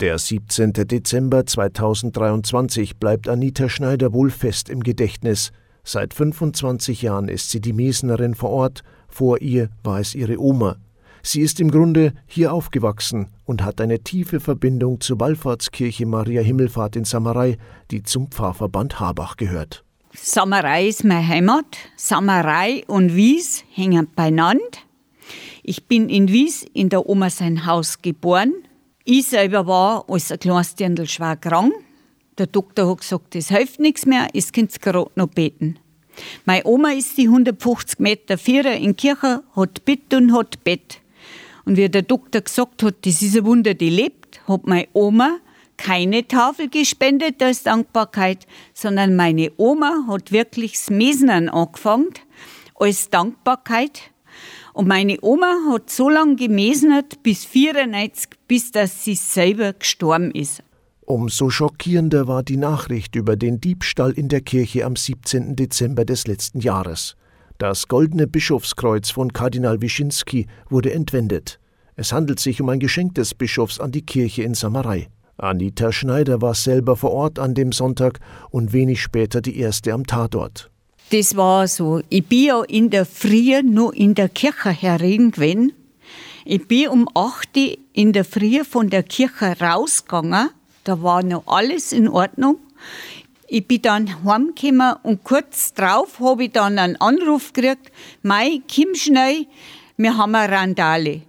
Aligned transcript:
Der 0.00 0.16
17. 0.16 0.74
Dezember 0.74 1.44
2023 1.44 2.98
bleibt 2.98 3.28
Anita 3.28 3.68
Schneider 3.68 4.12
wohl 4.12 4.30
fest 4.30 4.68
im 4.68 4.84
Gedächtnis. 4.84 5.50
Seit 5.82 6.14
25 6.14 7.02
Jahren 7.02 7.26
ist 7.26 7.50
sie 7.50 7.60
die 7.60 7.72
Mesnerin 7.72 8.36
vor 8.36 8.50
Ort, 8.50 8.82
vor 9.08 9.40
ihr 9.40 9.70
war 9.82 9.98
es 9.98 10.14
ihre 10.14 10.40
Oma. 10.40 10.76
Sie 11.24 11.40
ist 11.40 11.58
im 11.58 11.72
Grunde 11.72 12.12
hier 12.26 12.52
aufgewachsen 12.52 13.26
und 13.44 13.64
hat 13.64 13.80
eine 13.80 13.98
tiefe 13.98 14.38
Verbindung 14.38 15.00
zur 15.00 15.18
Wallfahrtskirche 15.18 16.06
Maria 16.06 16.42
Himmelfahrt 16.42 16.94
in 16.94 17.04
Samarei, 17.04 17.56
die 17.90 18.04
zum 18.04 18.30
Pfarrverband 18.30 19.00
Habach 19.00 19.36
gehört. 19.36 19.82
Samarei 20.14 20.86
ist 20.86 21.02
meine 21.02 21.26
Heimat. 21.26 21.76
Samarei 21.96 22.84
und 22.86 23.16
Wies 23.16 23.64
hängen 23.74 24.06
beieinander. 24.14 24.62
Ich 25.64 25.88
bin 25.88 26.08
in 26.08 26.28
Wies 26.28 26.64
in 26.72 26.88
der 26.88 27.08
Oma 27.08 27.30
sein 27.30 27.66
Haus 27.66 28.00
geboren 28.00 28.54
ich 29.10 29.26
selber 29.26 29.66
war 29.66 30.04
als 30.06 30.30
ein 30.30 30.38
kleines 30.38 30.74
Dirndl 30.74 31.08
schwer 31.08 31.36
krank. 31.36 31.72
Der 32.36 32.46
Doktor 32.46 32.90
hat 32.90 32.98
gesagt, 32.98 33.34
das 33.34 33.48
hilft 33.48 33.80
nichts 33.80 34.04
mehr, 34.04 34.28
es 34.34 34.52
könnt 34.52 34.80
gerade 34.82 35.10
noch 35.14 35.28
beten. 35.28 35.78
Meine 36.44 36.66
Oma 36.66 36.92
ist 36.92 37.16
die 37.16 37.26
150 37.26 38.00
Meter 38.00 38.36
Vierer 38.36 38.74
in 38.74 38.96
Kirche, 38.96 39.42
hat 39.56 39.84
Bett 39.86 40.12
und 40.12 40.34
hat 40.34 40.62
Bett. 40.62 41.00
Und 41.64 41.78
wie 41.78 41.88
der 41.88 42.02
Doktor 42.02 42.42
gesagt 42.42 42.82
hat, 42.82 42.96
das 43.06 43.22
ist 43.22 43.34
ein 43.34 43.46
Wunder, 43.46 43.72
die 43.72 43.88
lebt, 43.88 44.46
hat 44.46 44.66
meine 44.66 44.88
Oma 44.92 45.38
keine 45.78 46.28
Tafel 46.28 46.68
gespendet 46.68 47.42
als 47.42 47.62
Dankbarkeit, 47.62 48.46
sondern 48.74 49.16
meine 49.16 49.52
Oma 49.56 50.04
hat 50.06 50.32
wirklich 50.32 50.72
das 50.72 50.90
Mesnern 50.90 51.48
angefangen 51.48 52.10
als 52.74 53.08
Dankbarkeit 53.08 54.10
und 54.72 54.88
meine 54.88 55.18
Oma 55.22 55.54
hat 55.70 55.90
so 55.90 56.08
lange 56.08 56.36
gemesnet, 56.36 57.22
bis 57.22 57.44
94, 57.44 58.30
bis 58.46 58.70
dass 58.70 59.04
sie 59.04 59.14
selber 59.14 59.72
gestorben 59.72 60.30
ist. 60.30 60.62
Umso 61.00 61.48
schockierender 61.48 62.28
war 62.28 62.42
die 62.42 62.58
Nachricht 62.58 63.16
über 63.16 63.36
den 63.36 63.60
Diebstahl 63.60 64.12
in 64.12 64.28
der 64.28 64.42
Kirche 64.42 64.84
am 64.84 64.94
17. 64.94 65.56
Dezember 65.56 66.04
des 66.04 66.26
letzten 66.26 66.60
Jahres. 66.60 67.16
Das 67.56 67.88
goldene 67.88 68.26
Bischofskreuz 68.26 69.10
von 69.10 69.32
Kardinal 69.32 69.80
Wyszynski 69.80 70.46
wurde 70.68 70.92
entwendet. 70.92 71.58
Es 71.96 72.12
handelt 72.12 72.38
sich 72.38 72.60
um 72.60 72.68
ein 72.68 72.78
Geschenk 72.78 73.14
des 73.14 73.34
Bischofs 73.34 73.80
an 73.80 73.90
die 73.90 74.06
Kirche 74.06 74.42
in 74.42 74.54
Samarei. 74.54 75.08
Anita 75.38 75.92
Schneider 75.92 76.42
war 76.42 76.54
selber 76.54 76.94
vor 76.94 77.12
Ort 77.12 77.38
an 77.38 77.54
dem 77.54 77.72
Sonntag 77.72 78.20
und 78.50 78.72
wenig 78.72 79.00
später 79.00 79.40
die 79.40 79.58
erste 79.58 79.92
am 79.92 80.04
Tatort. 80.06 80.70
Das 81.10 81.36
war 81.36 81.66
so. 81.68 82.02
Ich 82.10 82.26
bin 82.26 82.44
ja 82.44 82.62
in 82.64 82.90
der 82.90 83.06
Früh 83.06 83.62
nur 83.62 83.94
in 83.94 84.14
der 84.14 84.28
Kirche 84.28 84.68
herin 84.68 85.30
gewesen. 85.30 85.72
Ich 86.44 86.68
bin 86.68 86.88
um 86.88 87.08
8 87.14 87.56
Uhr 87.56 87.76
in 87.94 88.12
der 88.12 88.26
Früh 88.26 88.62
von 88.62 88.90
der 88.90 89.04
Kirche 89.04 89.56
rausgegangen. 89.58 90.50
Da 90.84 91.02
war 91.02 91.22
noch 91.22 91.46
alles 91.46 91.92
in 91.94 92.08
Ordnung. 92.08 92.58
Ich 93.46 93.66
bin 93.66 93.80
dann 93.80 94.22
heimgekommen 94.22 94.96
und 95.02 95.24
kurz 95.24 95.72
drauf 95.72 96.20
habe 96.20 96.44
ich 96.44 96.52
dann 96.52 96.78
einen 96.78 96.96
Anruf 96.96 97.54
gekriegt, 97.54 97.90
Mei, 98.22 98.60
komm 98.70 98.94
schnell, 98.94 99.46
wir 99.96 100.14
haben 100.18 100.34
eine 100.34 100.52
Randale. 100.52 101.22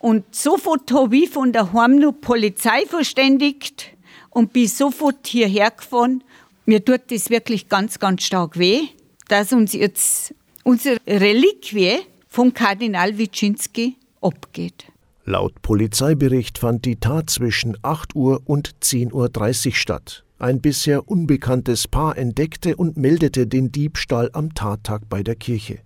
Und 0.00 0.34
sofort 0.34 0.90
habe 0.90 1.16
ich 1.16 1.30
von 1.30 1.52
daheim 1.52 1.94
noch 1.94 2.20
Polizei 2.20 2.86
verständigt 2.86 3.92
und 4.30 4.52
bin 4.52 4.66
sofort 4.66 5.28
hierher 5.28 5.70
gefahren. 5.70 6.24
Mir 6.66 6.84
tut 6.84 7.02
das 7.12 7.30
wirklich 7.30 7.68
ganz, 7.68 8.00
ganz 8.00 8.24
stark 8.24 8.58
weh 8.58 8.88
dass 9.32 9.50
uns 9.54 9.72
jetzt 9.72 10.34
unsere 10.62 10.98
Reliquie 11.06 12.00
vom 12.28 12.52
Kardinal 12.52 13.16
Wyszynski 13.16 13.96
abgeht. 14.20 14.84
Laut 15.24 15.62
Polizeibericht 15.62 16.58
fand 16.58 16.84
die 16.84 16.96
Tat 16.96 17.30
zwischen 17.30 17.78
8 17.80 18.14
Uhr 18.14 18.42
und 18.44 18.74
10.30 18.82 19.68
Uhr 19.68 19.74
statt. 19.74 20.24
Ein 20.38 20.60
bisher 20.60 21.08
unbekanntes 21.08 21.88
Paar 21.88 22.18
entdeckte 22.18 22.76
und 22.76 22.98
meldete 22.98 23.46
den 23.46 23.72
Diebstahl 23.72 24.28
am 24.34 24.52
Tattag 24.52 25.08
bei 25.08 25.22
der 25.22 25.36
Kirche. 25.36 25.78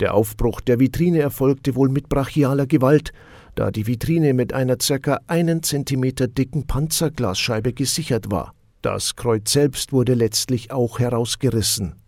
Der 0.00 0.14
Aufbruch 0.14 0.60
der 0.60 0.80
Vitrine 0.80 1.20
erfolgte 1.20 1.76
wohl 1.76 1.90
mit 1.90 2.08
brachialer 2.08 2.66
Gewalt, 2.66 3.12
da 3.54 3.70
die 3.70 3.86
Vitrine 3.86 4.34
mit 4.34 4.52
einer 4.52 4.78
ca. 4.78 5.20
einen 5.28 5.62
Zentimeter 5.62 6.26
dicken 6.26 6.66
Panzerglasscheibe 6.66 7.72
gesichert 7.72 8.32
war. 8.32 8.52
Das 8.82 9.14
Kreuz 9.14 9.52
selbst 9.52 9.92
wurde 9.92 10.14
letztlich 10.14 10.72
auch 10.72 10.98
herausgerissen. 10.98 11.99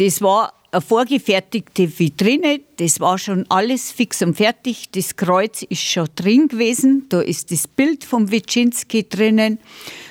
Das 0.00 0.22
war 0.22 0.54
eine 0.72 0.80
vorgefertigte 0.80 1.98
Vitrine, 1.98 2.60
das 2.78 3.00
war 3.00 3.18
schon 3.18 3.44
alles 3.50 3.92
fix 3.92 4.22
und 4.22 4.34
fertig. 4.34 4.90
Das 4.92 5.14
Kreuz 5.14 5.60
ist 5.60 5.82
schon 5.82 6.08
drin 6.16 6.48
gewesen, 6.48 7.04
da 7.10 7.20
ist 7.20 7.52
das 7.52 7.68
Bild 7.68 8.04
vom 8.04 8.30
Wyszynski 8.30 9.06
drinnen, 9.06 9.58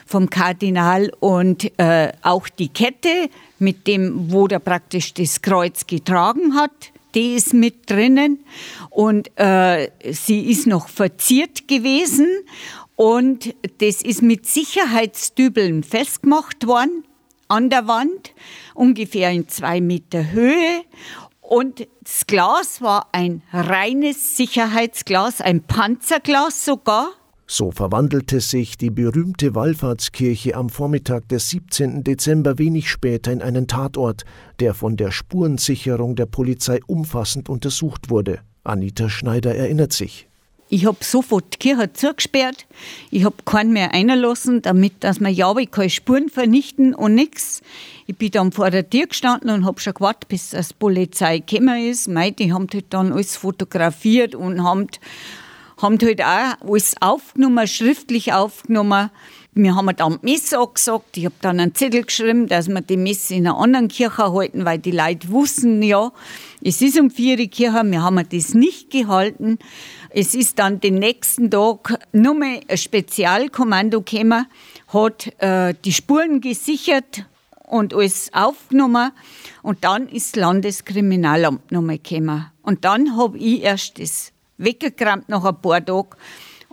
vom 0.05 0.29
Kardinal 0.29 1.11
und 1.19 1.71
äh, 1.79 2.11
auch 2.21 2.47
die 2.49 2.67
Kette, 2.67 3.31
mit 3.57 3.87
dem, 3.87 4.31
wo 4.31 4.47
der 4.47 4.59
praktisch 4.59 5.15
das 5.15 5.41
Kreuz 5.41 5.87
getragen 5.87 6.53
hat, 6.53 6.91
die 7.15 7.33
ist 7.33 7.55
mit 7.55 7.89
drinnen. 7.89 8.45
Und 8.91 9.31
äh, 9.39 9.89
sie 10.11 10.51
ist 10.51 10.67
noch 10.67 10.87
verziert 10.87 11.67
gewesen. 11.67 12.27
Und 12.95 13.55
das 13.79 14.03
ist 14.03 14.21
mit 14.21 14.45
Sicherheitsdübeln 14.45 15.81
festgemacht 15.81 16.67
worden 16.67 17.05
an 17.49 17.69
der 17.69 17.87
Wand, 17.87 18.33
ungefähr 18.73 19.31
in 19.31 19.47
zwei 19.49 19.81
Meter 19.81 20.31
Höhe. 20.31 20.83
Und 21.41 21.87
das 22.03 22.27
Glas 22.27 22.81
war 22.81 23.09
ein 23.11 23.41
reines 23.51 24.37
Sicherheitsglas, 24.37 25.41
ein 25.41 25.63
Panzerglas 25.63 26.63
sogar. 26.63 27.09
So 27.47 27.71
verwandelte 27.71 28.41
sich 28.41 28.77
die 28.77 28.91
berühmte 28.91 29.55
Wallfahrtskirche 29.55 30.53
am 30.53 30.69
Vormittag 30.69 31.27
des 31.29 31.49
17. 31.49 32.03
Dezember 32.03 32.59
wenig 32.59 32.91
später 32.91 33.31
in 33.31 33.41
einen 33.41 33.65
Tatort, 33.65 34.23
der 34.59 34.75
von 34.75 34.97
der 34.97 35.09
Spurensicherung 35.09 36.15
der 36.15 36.27
Polizei 36.27 36.79
umfassend 36.85 37.49
untersucht 37.49 38.11
wurde. 38.11 38.41
Anita 38.63 39.09
Schneider 39.09 39.55
erinnert 39.55 39.93
sich. 39.93 40.28
Ich 40.71 40.85
habe 40.85 40.97
sofort 41.01 41.45
die 41.53 41.57
Kirche 41.57 41.91
zugesperrt. 41.93 42.67
Ich 43.09 43.25
habe 43.25 43.35
keinen 43.43 43.73
mehr 43.73 43.91
einlassen, 43.91 44.61
damit 44.61 45.03
dass 45.03 45.19
wir 45.19 45.29
ja 45.29 45.51
keine 45.65 45.89
Spuren 45.89 46.29
vernichten 46.29 46.93
und 46.93 47.15
nichts. 47.15 47.61
Ich 48.05 48.15
bin 48.15 48.29
dann 48.29 48.51
vor 48.51 48.69
der 48.69 48.87
Tür 48.87 49.07
gestanden 49.07 49.49
und 49.49 49.65
habe 49.65 49.79
schon 49.79 49.95
gewartet, 49.95 50.27
bis 50.29 50.51
das 50.51 50.73
Polizei 50.73 51.39
gekommen 51.39 51.89
ist. 51.89 52.07
Mei, 52.07 52.29
die 52.29 52.53
haben 52.53 52.67
halt 52.71 52.85
dann 52.91 53.11
alles 53.11 53.35
fotografiert 53.35 54.35
und 54.35 54.63
haben, 54.63 54.87
haben 55.81 55.97
halt 56.01 56.21
auch 56.21 56.67
alles 56.67 56.95
aufgenommen, 57.01 57.67
schriftlich 57.67 58.31
aufgenommen. 58.31 59.09
Wir 59.53 59.75
haben 59.75 59.93
dann 59.95 60.19
die 60.21 60.31
Messe 60.31 60.59
angesagt. 60.59 61.17
Ich 61.17 61.25
habe 61.25 61.35
dann 61.41 61.59
einen 61.59 61.73
Zettel 61.73 62.03
geschrieben, 62.03 62.47
dass 62.47 62.67
wir 62.67 62.81
die 62.81 62.97
Messe 62.97 63.35
in 63.35 63.47
einer 63.47 63.57
anderen 63.57 63.87
Kirche 63.87 64.31
halten, 64.31 64.63
weil 64.63 64.77
die 64.77 64.91
Leute 64.91 65.29
wussten 65.29 65.81
ja, 65.81 66.11
es 66.61 66.81
ist 66.81 66.99
um 66.99 67.09
vier 67.09 67.37
Kirche, 67.47 67.81
wir 67.85 68.03
haben 68.03 68.23
das 68.29 68.53
nicht 68.53 68.91
gehalten. 68.91 69.57
Es 70.09 70.35
ist 70.35 70.59
dann 70.59 70.79
den 70.79 70.95
nächsten 70.95 71.49
Tag 71.49 71.99
mehr 72.11 72.61
ein 72.67 72.77
Spezialkommando 72.77 74.01
gekommen, 74.01 74.45
hat 74.89 75.33
äh, 75.39 75.73
die 75.83 75.93
Spuren 75.93 76.41
gesichert 76.41 77.25
und 77.63 77.93
alles 77.93 78.31
aufgenommen. 78.33 79.11
Und 79.63 79.83
dann 79.83 80.09
ist 80.09 80.35
das 80.35 80.41
Landeskriminalamt 80.41 81.71
nochmal 81.71 81.99
gekommen. 81.99 82.45
Und 82.61 82.85
dann 82.85 83.15
habe 83.17 83.37
ich 83.37 83.61
erst 83.61 83.99
das 83.99 84.31
weggekramt 84.57 85.29
nach 85.29 85.45
ein 85.45 85.61
paar 85.61 85.83
Tagen 85.83 86.09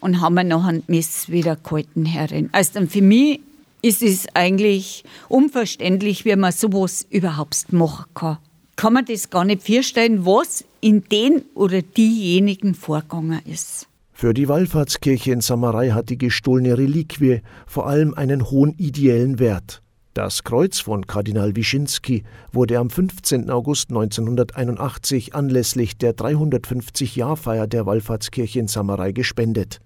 und 0.07 0.21
haben 0.23 0.35
wir 0.35 0.45
noch 0.45 0.65
ein 0.65 0.83
Mess 0.87 1.29
wieder 1.29 1.57
gehalten 1.57 2.07
herin. 2.07 2.49
Also 2.53 2.87
für 2.87 3.03
mich 3.03 3.41
ist 3.83 4.03
es 4.03 4.27
eigentlich 4.33 5.05
unverständlich, 5.29 6.25
wie 6.25 6.35
man 6.37 6.53
sowas 6.53 7.07
überhaupt 7.11 7.73
machen 7.73 8.07
kann 8.15 8.39
kann 8.77 8.93
man 8.93 9.07
das 9.07 9.31
gar 9.31 9.45
nicht 9.45 9.67
vorstellen, 9.67 10.25
was 10.25 10.65
in 10.81 11.03
den 11.05 11.43
oder 11.55 11.83
diejenigen 11.83 12.75
vorgegangen 12.75 13.41
ist. 13.47 13.89
Für 14.13 14.33
die 14.33 14.49
Wallfahrtskirche 14.49 15.33
in 15.33 15.41
Samarei 15.41 15.91
hat 15.91 16.11
die 16.11 16.19
gestohlene 16.19 16.79
Reliquie 16.79 17.41
vor 17.67 17.87
allem 17.87 18.15
einen 18.15 18.51
hohen 18.51 18.75
ideellen 18.79 19.39
Wert. 19.39 19.83
Das 20.15 20.45
Kreuz 20.45 20.79
von 20.81 21.07
Kardinal 21.07 21.57
Wyszynski 21.57 22.25
wurde 22.51 22.79
am 22.79 22.89
15. 22.89 23.51
August 23.51 23.91
1981 23.91 25.35
anlässlich 25.35 25.99
der 25.99 26.15
350-Jahrfeier 26.17 27.67
der 27.67 27.85
Wallfahrtskirche 27.85 28.59
in 28.59 28.69
Samarei 28.69 29.13
gespendet. 29.13 29.81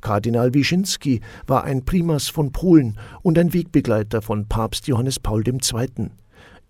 Kardinal 0.00 0.54
Wyszynski 0.54 1.20
war 1.46 1.64
ein 1.64 1.84
Primas 1.84 2.28
von 2.28 2.52
Polen 2.52 2.98
und 3.22 3.38
ein 3.38 3.52
Wegbegleiter 3.52 4.22
von 4.22 4.46
Papst 4.46 4.86
Johannes 4.86 5.18
Paul 5.18 5.42
II. 5.46 6.10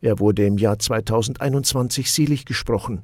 Er 0.00 0.18
wurde 0.20 0.46
im 0.46 0.58
Jahr 0.58 0.78
2021 0.78 2.10
selig 2.10 2.44
gesprochen. 2.44 3.02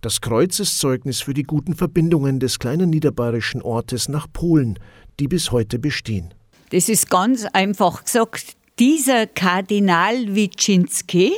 Das 0.00 0.20
Kreuz 0.20 0.58
ist 0.58 0.80
Zeugnis 0.80 1.20
für 1.20 1.32
die 1.32 1.44
guten 1.44 1.76
Verbindungen 1.76 2.40
des 2.40 2.58
kleinen 2.58 2.90
niederbayerischen 2.90 3.62
Ortes 3.62 4.08
nach 4.08 4.26
Polen, 4.32 4.78
die 5.20 5.28
bis 5.28 5.52
heute 5.52 5.78
bestehen. 5.78 6.34
Das 6.70 6.88
ist 6.88 7.08
ganz 7.08 7.46
einfach 7.52 8.04
gesagt. 8.04 8.56
Dieser 8.78 9.26
Kardinal 9.26 10.34
Wyszynski, 10.34 11.32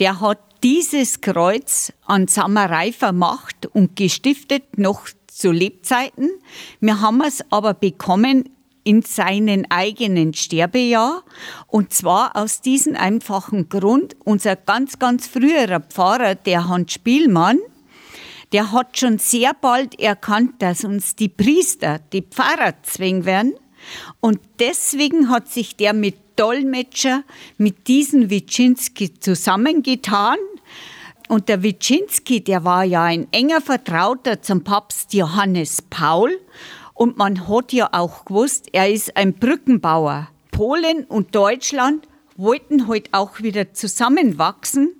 der 0.00 0.20
hat 0.20 0.40
dieses 0.64 1.20
Kreuz 1.20 1.92
an 2.06 2.26
Samarei 2.26 2.92
vermacht 2.92 3.66
und 3.66 3.94
gestiftet, 3.94 4.78
noch 4.78 5.06
zu 5.42 5.50
Lebzeiten. 5.50 6.30
Wir 6.78 7.00
haben 7.00 7.20
es 7.20 7.44
aber 7.50 7.74
bekommen 7.74 8.48
in 8.84 9.02
seinen 9.02 9.68
eigenen 9.70 10.34
Sterbejahr. 10.34 11.24
Und 11.66 11.92
zwar 11.92 12.36
aus 12.36 12.60
diesem 12.60 12.94
einfachen 12.94 13.68
Grund, 13.68 14.14
unser 14.24 14.54
ganz, 14.54 15.00
ganz 15.00 15.26
früherer 15.26 15.80
Pfarrer, 15.80 16.36
der 16.36 16.68
Hans 16.68 16.92
Spielmann, 16.92 17.58
der 18.52 18.70
hat 18.70 18.98
schon 18.98 19.18
sehr 19.18 19.52
bald 19.60 19.98
erkannt, 19.98 20.62
dass 20.62 20.84
uns 20.84 21.16
die 21.16 21.28
Priester, 21.28 21.98
die 22.12 22.22
Pfarrer 22.22 22.74
zwingen 22.84 23.24
werden. 23.24 23.54
Und 24.20 24.38
deswegen 24.60 25.28
hat 25.28 25.48
sich 25.48 25.74
der 25.74 25.92
mit 25.92 26.14
Dolmetscher, 26.36 27.24
mit 27.58 27.88
diesem 27.88 28.30
Wiczynski 28.30 29.18
zusammengetan. 29.18 30.38
Und 31.32 31.48
der 31.48 31.62
Wiczynski, 31.62 32.44
der 32.44 32.62
war 32.62 32.84
ja 32.84 33.04
ein 33.04 33.26
enger 33.32 33.62
Vertrauter 33.62 34.42
zum 34.42 34.64
Papst 34.64 35.14
Johannes 35.14 35.80
Paul. 35.80 36.38
Und 36.92 37.16
man 37.16 37.48
hat 37.48 37.72
ja 37.72 37.88
auch 37.92 38.26
gewusst, 38.26 38.68
er 38.72 38.90
ist 38.90 39.16
ein 39.16 39.32
Brückenbauer. 39.32 40.28
Polen 40.50 41.04
und 41.04 41.34
Deutschland 41.34 42.06
wollten 42.36 42.86
heute 42.86 43.08
halt 43.12 43.14
auch 43.14 43.40
wieder 43.40 43.72
zusammenwachsen. 43.72 44.92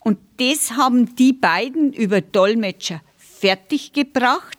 Und 0.00 0.18
das 0.38 0.72
haben 0.72 1.14
die 1.14 1.32
beiden 1.32 1.92
über 1.92 2.22
Dolmetscher 2.22 3.00
fertiggebracht, 3.16 4.58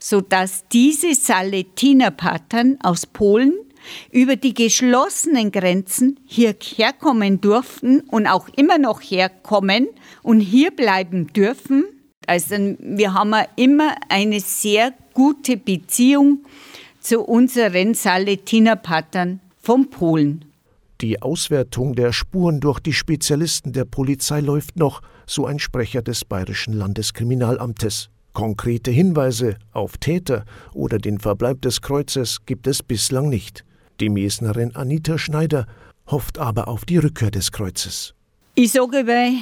sodass 0.00 0.64
diese 0.72 1.14
Saletinerpattern 1.14 2.78
aus 2.82 3.04
Polen 3.04 3.52
über 4.10 4.36
die 4.36 4.54
geschlossenen 4.54 5.52
Grenzen 5.52 6.20
hierher 6.26 6.92
kommen 6.92 7.40
durften 7.40 8.00
und 8.00 8.26
auch 8.26 8.48
immer 8.56 8.78
noch 8.78 9.00
herkommen 9.00 9.88
und 10.22 10.40
hier 10.40 10.70
bleiben 10.70 11.32
dürfen. 11.32 11.84
Also 12.26 12.56
wir 12.80 13.14
haben 13.14 13.34
immer 13.56 13.96
eine 14.08 14.40
sehr 14.40 14.92
gute 15.14 15.56
Beziehung 15.56 16.44
zu 17.00 17.20
unseren 17.22 17.94
Saletinerpattern 17.94 19.40
von 19.62 19.90
Polen. 19.90 20.44
Die 21.02 21.20
Auswertung 21.20 21.94
der 21.94 22.12
Spuren 22.12 22.58
durch 22.60 22.80
die 22.80 22.94
Spezialisten 22.94 23.72
der 23.72 23.84
Polizei 23.84 24.40
läuft 24.40 24.76
noch, 24.76 25.02
so 25.26 25.44
ein 25.44 25.58
Sprecher 25.58 26.02
des 26.02 26.24
Bayerischen 26.24 26.72
Landeskriminalamtes. 26.72 28.08
Konkrete 28.32 28.90
Hinweise 28.90 29.56
auf 29.72 29.98
Täter 29.98 30.44
oder 30.72 30.98
den 30.98 31.18
Verbleib 31.18 31.62
des 31.62 31.82
Kreuzes 31.82 32.44
gibt 32.46 32.66
es 32.66 32.82
bislang 32.82 33.28
nicht. 33.28 33.64
Die 34.00 34.10
Mesnerin 34.10 34.76
Anita 34.76 35.16
Schneider 35.16 35.66
hofft 36.06 36.38
aber 36.38 36.68
auf 36.68 36.84
die 36.84 36.98
Rückkehr 36.98 37.30
des 37.30 37.50
Kreuzes. 37.50 38.14
Ich 38.54 38.72
sage 38.72 39.04
bei, 39.04 39.32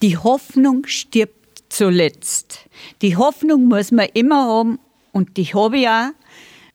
die 0.00 0.16
Hoffnung 0.16 0.86
stirbt 0.86 1.62
zuletzt. 1.68 2.60
Die 3.02 3.16
Hoffnung 3.16 3.68
muss 3.68 3.92
man 3.92 4.08
immer 4.14 4.46
haben 4.46 4.78
und 5.12 5.36
die 5.36 5.46
habe 5.46 5.78
ich 5.78 5.88
auch. 5.88 6.10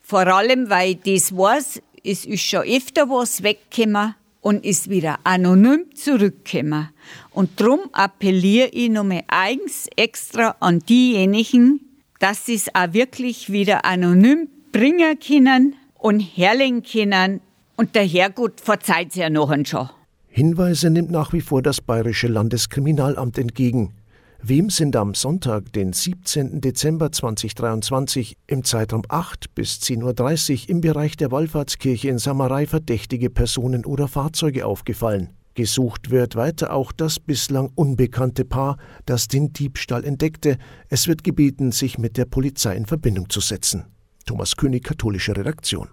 Vor 0.01 0.27
allem, 0.27 0.69
weil 0.69 0.91
ich 0.91 0.99
das 1.01 1.35
weiß, 1.35 1.81
es 2.03 2.25
ist 2.25 2.43
schon 2.43 2.61
öfter 2.61 3.09
was 3.09 3.43
weggekommen 3.43 4.15
und 4.41 4.63
ist 4.63 4.89
wieder 4.89 5.19
anonym 5.23 5.85
zurückgekommen. 5.93 6.89
Und 7.31 7.59
darum 7.59 7.81
appelliere 7.91 8.69
ich 8.69 8.89
nochmal 8.89 9.23
eigens 9.27 9.87
extra 9.95 10.55
an 10.59 10.79
diejenigen, 10.79 11.81
dass 12.19 12.45
sie 12.45 12.55
es 12.55 12.73
auch 12.73 12.93
wirklich 12.93 13.51
wieder 13.51 13.85
anonym 13.85 14.47
bringen 14.71 15.19
können 15.19 15.75
und 16.07 16.23
können. 16.35 17.41
Und 17.75 17.95
der 17.95 18.05
Herrgott 18.05 18.61
verzeiht 18.61 19.15
ja 19.15 19.29
noch 19.29 19.53
schon. 19.65 19.89
Hinweise 20.27 20.89
nimmt 20.89 21.11
nach 21.11 21.33
wie 21.33 21.41
vor 21.41 21.61
das 21.61 21.81
Bayerische 21.81 22.27
Landeskriminalamt 22.27 23.37
entgegen. 23.37 23.93
Wem 24.41 24.69
sind 24.69 24.95
am 24.95 25.15
Sonntag, 25.15 25.73
den 25.73 25.93
17. 25.93 26.61
Dezember 26.61 27.11
2023, 27.11 28.37
im 28.47 28.63
Zeitraum 28.63 29.01
8 29.09 29.53
bis 29.55 29.79
10.30 29.79 30.63
Uhr 30.63 30.69
im 30.69 30.81
Bereich 30.81 31.17
der 31.17 31.31
Wallfahrtskirche 31.31 32.07
in 32.09 32.19
Samarei 32.19 32.67
verdächtige 32.67 33.29
Personen 33.29 33.83
oder 33.83 34.07
Fahrzeuge 34.07 34.65
aufgefallen? 34.65 35.31
Gesucht 35.55 36.11
wird 36.11 36.35
weiter 36.35 36.71
auch 36.71 36.91
das 36.91 37.19
bislang 37.19 37.71
unbekannte 37.75 38.45
Paar, 38.45 38.77
das 39.05 39.27
den 39.27 39.53
Diebstahl 39.53 40.05
entdeckte. 40.05 40.57
Es 40.87 41.07
wird 41.07 41.23
gebeten, 41.23 41.71
sich 41.71 41.97
mit 41.97 42.15
der 42.15 42.25
Polizei 42.25 42.75
in 42.75 42.85
Verbindung 42.85 43.29
zu 43.29 43.39
setzen. 43.39 43.85
Thomas 44.27 44.55
König, 44.55 44.83
katholische 44.83 45.35
Redaktion. 45.35 45.87